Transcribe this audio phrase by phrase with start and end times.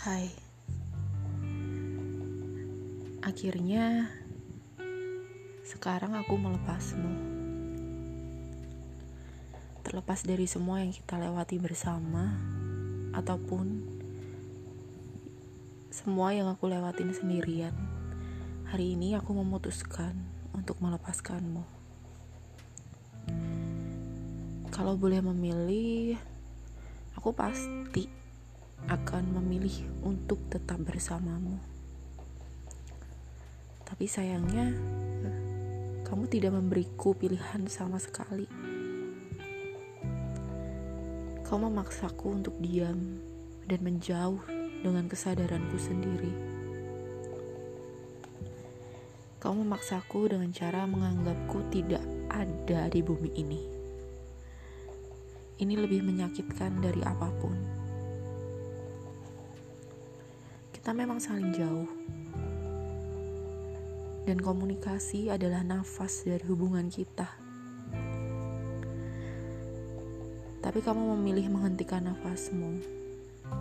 [0.00, 0.32] Hai.
[3.20, 4.08] Akhirnya
[5.60, 7.12] sekarang aku melepasmu.
[9.84, 12.32] Terlepas dari semua yang kita lewati bersama
[13.12, 13.84] ataupun
[15.92, 17.76] semua yang aku lewatin sendirian.
[18.72, 20.16] Hari ini aku memutuskan
[20.56, 21.60] untuk melepaskanmu.
[24.72, 26.16] Kalau boleh memilih,
[27.20, 28.29] aku pasti
[28.88, 31.58] akan memilih untuk tetap bersamamu.
[33.84, 34.70] Tapi sayangnya,
[36.06, 38.46] kamu tidak memberiku pilihan sama sekali.
[41.42, 43.18] Kau memaksaku untuk diam
[43.66, 44.38] dan menjauh
[44.86, 46.32] dengan kesadaranku sendiri.
[49.42, 53.60] Kau memaksaku dengan cara menganggapku tidak ada di bumi ini.
[55.60, 57.79] Ini lebih menyakitkan dari apa pun.
[60.80, 61.84] Kita memang saling jauh
[64.24, 67.28] dan komunikasi adalah nafas dari hubungan kita.
[70.64, 72.80] Tapi kamu memilih menghentikan nafasmu,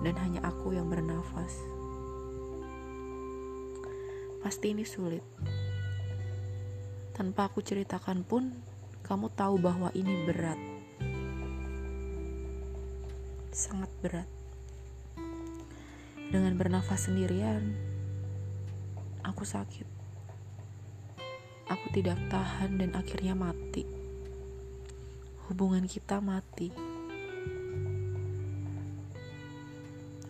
[0.00, 1.52] dan hanya aku yang bernafas.
[4.40, 5.20] Pasti ini sulit.
[7.12, 8.56] Tanpa aku ceritakan pun,
[9.04, 10.60] kamu tahu bahwa ini berat.
[13.52, 14.41] Sangat berat.
[16.32, 17.76] Dengan bernafas sendirian,
[19.20, 19.92] aku sakit
[21.72, 23.88] aku tidak tahan dan akhirnya mati.
[25.48, 26.68] Hubungan kita mati.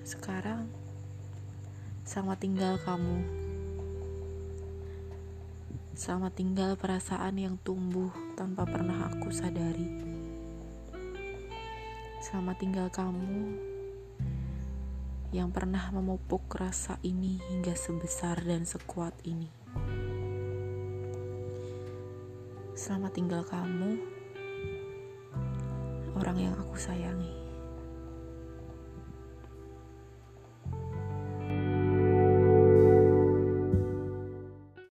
[0.06, 0.70] Sekarang,
[2.06, 3.27] sama tinggal kamu.
[5.98, 9.91] Sama tinggal perasaan yang tumbuh tanpa pernah aku sadari.
[12.22, 13.59] Sama tinggal kamu
[15.32, 19.48] yang pernah memupuk rasa ini hingga sebesar dan sekuat ini.
[22.76, 23.97] Selamat tinggal kamu,
[26.20, 27.41] orang yang aku sayangi.